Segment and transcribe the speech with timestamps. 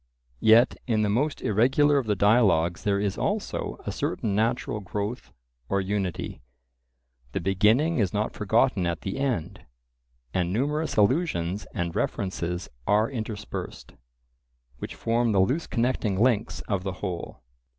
[0.39, 5.31] Yet in the most irregular of the dialogues there is also a certain natural growth
[5.69, 6.41] or unity;
[7.33, 9.63] the beginning is not forgotten at the end,
[10.33, 13.93] and numerous allusions and references are interspersed,
[14.79, 17.43] which form the loose connecting links of the whole.